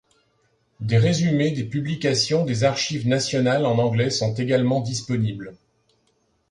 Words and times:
Des 0.79 0.97
résumés 0.97 1.51
des 1.51 1.63
publications 1.65 2.43
des 2.43 2.63
Archives 2.63 3.07
nationales 3.07 3.67
en 3.67 3.77
anglais 3.77 4.09
sont 4.09 4.33
également 4.33 4.81
disponibles. 4.81 5.53